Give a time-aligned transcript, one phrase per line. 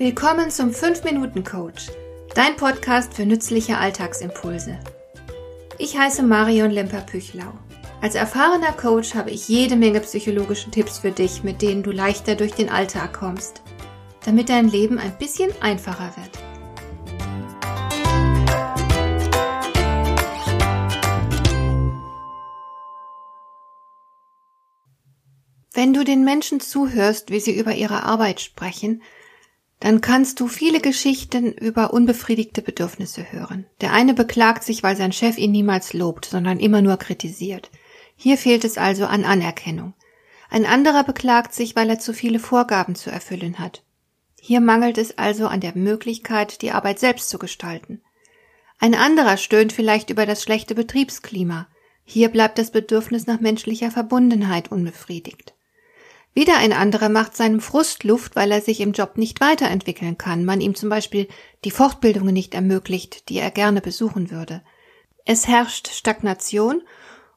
[0.00, 1.88] Willkommen zum 5-Minuten-Coach,
[2.34, 4.78] dein Podcast für nützliche Alltagsimpulse.
[5.76, 7.52] Ich heiße Marion Lemper-Püchlau.
[8.00, 12.34] Als erfahrener Coach habe ich jede Menge psychologische Tipps für dich, mit denen du leichter
[12.34, 13.60] durch den Alltag kommst,
[14.24, 16.30] damit dein Leben ein bisschen einfacher wird.
[25.74, 29.02] Wenn du den Menschen zuhörst, wie sie über ihre Arbeit sprechen,
[29.80, 33.64] dann kannst du viele Geschichten über unbefriedigte Bedürfnisse hören.
[33.80, 37.70] Der eine beklagt sich, weil sein Chef ihn niemals lobt, sondern immer nur kritisiert.
[38.14, 39.94] Hier fehlt es also an Anerkennung.
[40.50, 43.82] Ein anderer beklagt sich, weil er zu viele Vorgaben zu erfüllen hat.
[44.38, 48.02] Hier mangelt es also an der Möglichkeit, die Arbeit selbst zu gestalten.
[48.78, 51.68] Ein anderer stöhnt vielleicht über das schlechte Betriebsklima.
[52.04, 55.54] Hier bleibt das Bedürfnis nach menschlicher Verbundenheit unbefriedigt.
[56.32, 60.44] Wieder ein anderer macht seinem Frust Luft, weil er sich im Job nicht weiterentwickeln kann,
[60.44, 61.26] man ihm zum Beispiel
[61.64, 64.62] die Fortbildungen nicht ermöglicht, die er gerne besuchen würde.
[65.24, 66.82] Es herrscht Stagnation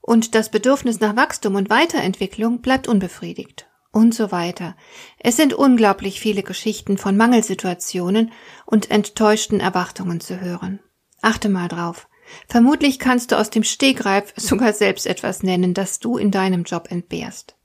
[0.01, 3.67] und das Bedürfnis nach Wachstum und Weiterentwicklung bleibt unbefriedigt.
[3.91, 4.75] Und so weiter.
[5.19, 8.31] Es sind unglaublich viele Geschichten von Mangelsituationen
[8.65, 10.79] und enttäuschten Erwartungen zu hören.
[11.21, 12.07] Achte mal drauf.
[12.47, 16.89] Vermutlich kannst du aus dem Stegreif sogar selbst etwas nennen, das du in deinem Job
[16.89, 17.55] entbehrst.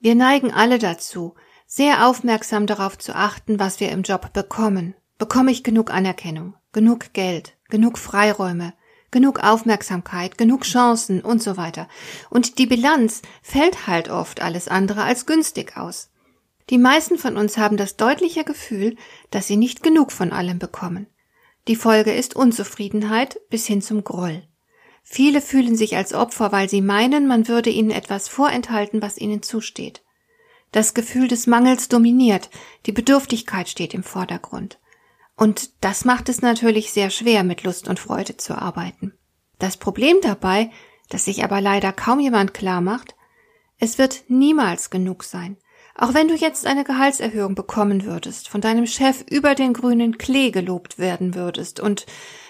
[0.00, 1.34] Wir neigen alle dazu,
[1.66, 4.94] sehr aufmerksam darauf zu achten, was wir im Job bekommen.
[5.18, 8.74] Bekomme ich genug Anerkennung, genug Geld, genug Freiräume,
[9.10, 11.88] genug Aufmerksamkeit, genug Chancen und so weiter.
[12.30, 16.10] Und die Bilanz fällt halt oft alles andere als günstig aus.
[16.70, 18.96] Die meisten von uns haben das deutliche Gefühl,
[19.30, 21.06] dass sie nicht genug von allem bekommen.
[21.66, 24.47] Die Folge ist Unzufriedenheit bis hin zum Groll.
[25.10, 29.42] Viele fühlen sich als Opfer, weil sie meinen, man würde ihnen etwas vorenthalten, was ihnen
[29.42, 30.02] zusteht.
[30.70, 32.50] Das Gefühl des Mangels dominiert,
[32.84, 34.78] die Bedürftigkeit steht im Vordergrund.
[35.34, 39.14] Und das macht es natürlich sehr schwer, mit Lust und Freude zu arbeiten.
[39.58, 40.70] Das Problem dabei,
[41.08, 43.16] das sich aber leider kaum jemand klar macht,
[43.78, 45.56] es wird niemals genug sein.
[46.00, 50.52] Auch wenn du jetzt eine Gehaltserhöhung bekommen würdest, von deinem Chef über den grünen Klee
[50.52, 52.06] gelobt werden würdest und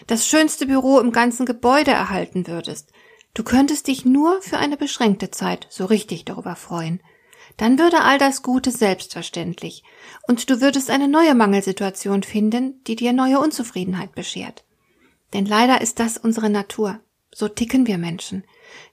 [0.07, 2.93] das schönste Büro im ganzen Gebäude erhalten würdest,
[3.33, 7.01] du könntest dich nur für eine beschränkte Zeit so richtig darüber freuen.
[7.57, 9.83] Dann würde all das Gute selbstverständlich
[10.29, 14.67] und du würdest eine neue Mangelsituation finden, die dir neue Unzufriedenheit beschert.
[15.33, 17.01] Denn leider ist das unsere Natur.
[17.33, 18.45] So ticken wir Menschen.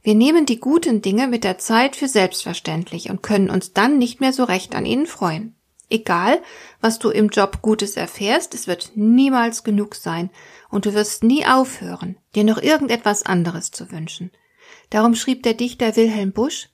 [0.01, 4.19] Wir nehmen die guten Dinge mit der Zeit für selbstverständlich und können uns dann nicht
[4.19, 5.55] mehr so recht an ihnen freuen.
[5.89, 6.41] Egal,
[6.81, 10.31] was du im Job Gutes erfährst, es wird niemals genug sein
[10.69, 14.31] und du wirst nie aufhören, dir noch irgendetwas anderes zu wünschen.
[14.89, 16.69] Darum schrieb der Dichter Wilhelm Busch,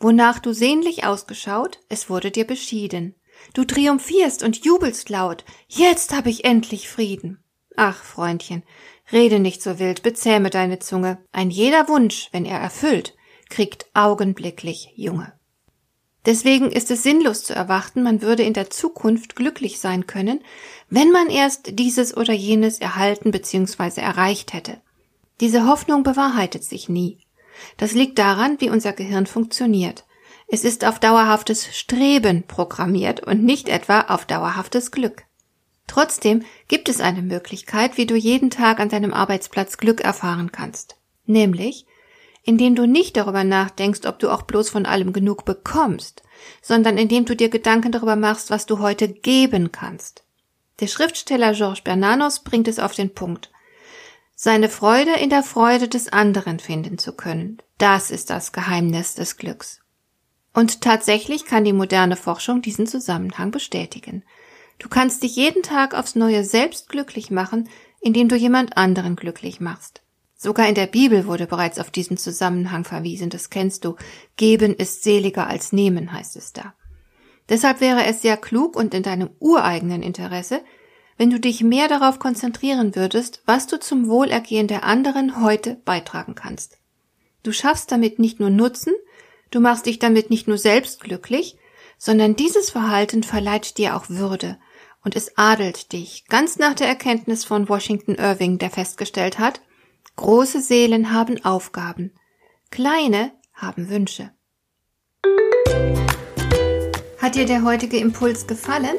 [0.00, 3.14] Wonach du sehnlich ausgeschaut, es wurde dir beschieden.
[3.52, 7.43] Du triumphierst und jubelst laut, jetzt hab ich endlich Frieden.
[7.76, 8.62] Ach, Freundchen,
[9.12, 11.18] Rede nicht so wild, bezähme deine Zunge.
[11.32, 13.14] Ein jeder Wunsch, wenn er erfüllt,
[13.50, 15.32] kriegt augenblicklich Junge.
[16.24, 20.40] Deswegen ist es sinnlos zu erwarten, man würde in der Zukunft glücklich sein können,
[20.88, 24.00] wenn man erst dieses oder jenes erhalten bzw.
[24.00, 24.80] erreicht hätte.
[25.40, 27.18] Diese Hoffnung bewahrheitet sich nie.
[27.76, 30.06] Das liegt daran, wie unser Gehirn funktioniert.
[30.48, 35.24] Es ist auf dauerhaftes Streben programmiert und nicht etwa auf dauerhaftes Glück.
[35.86, 40.96] Trotzdem gibt es eine Möglichkeit, wie du jeden Tag an deinem Arbeitsplatz Glück erfahren kannst.
[41.26, 41.86] Nämlich,
[42.42, 46.22] indem du nicht darüber nachdenkst, ob du auch bloß von allem genug bekommst,
[46.62, 50.24] sondern indem du dir Gedanken darüber machst, was du heute geben kannst.
[50.80, 53.50] Der Schriftsteller Georges Bernanos bringt es auf den Punkt.
[54.34, 59.36] Seine Freude in der Freude des anderen finden zu können, das ist das Geheimnis des
[59.36, 59.80] Glücks.
[60.52, 64.24] Und tatsächlich kann die moderne Forschung diesen Zusammenhang bestätigen.
[64.78, 67.68] Du kannst dich jeden Tag aufs Neue selbst glücklich machen,
[68.00, 70.02] indem du jemand anderen glücklich machst.
[70.36, 73.96] Sogar in der Bibel wurde bereits auf diesen Zusammenhang verwiesen, das kennst du.
[74.36, 76.74] Geben ist seliger als nehmen, heißt es da.
[77.48, 80.62] Deshalb wäre es sehr klug und in deinem ureigenen Interesse,
[81.16, 86.34] wenn du dich mehr darauf konzentrieren würdest, was du zum Wohlergehen der anderen heute beitragen
[86.34, 86.78] kannst.
[87.42, 88.94] Du schaffst damit nicht nur Nutzen,
[89.50, 91.56] du machst dich damit nicht nur selbst glücklich,
[91.96, 94.58] sondern dieses Verhalten verleiht dir auch Würde
[95.04, 99.60] und es adelt dich, ganz nach der Erkenntnis von Washington Irving, der festgestellt hat,
[100.16, 102.12] große Seelen haben Aufgaben,
[102.70, 104.30] kleine haben Wünsche.
[107.20, 108.96] Hat dir der heutige Impuls gefallen?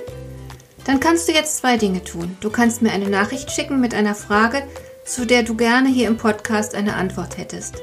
[0.86, 2.38] Dann kannst du jetzt zwei Dinge tun.
[2.42, 4.63] Du kannst mir eine Nachricht schicken mit einer Frage,
[5.04, 7.81] zu der du gerne hier im Podcast eine Antwort hättest.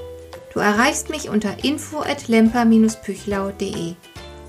[0.53, 3.95] Du erreichst mich unter info at lemper-püchlau.de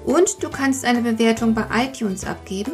[0.06, 2.74] und du kannst eine Bewertung bei iTunes abgeben